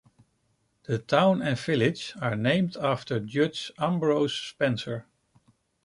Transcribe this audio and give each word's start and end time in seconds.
The 0.85 0.97
town 0.97 1.43
and 1.43 1.59
village 1.59 2.13
are 2.19 2.35
named 2.35 2.75
after 2.75 3.19
Judge 3.19 3.71
Ambrose 3.77 4.33
Spencer. 4.33 5.05